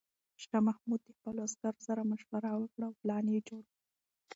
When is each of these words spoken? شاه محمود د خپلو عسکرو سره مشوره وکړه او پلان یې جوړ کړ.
شاه 0.43 0.61
محمود 0.67 1.01
د 1.03 1.09
خپلو 1.17 1.39
عسکرو 1.47 1.85
سره 1.87 2.01
مشوره 2.11 2.51
وکړه 2.55 2.85
او 2.89 2.97
پلان 3.01 3.25
یې 3.33 3.39
جوړ 3.49 3.63
کړ. 3.71 3.81